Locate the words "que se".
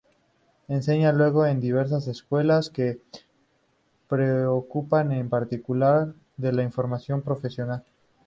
2.71-3.21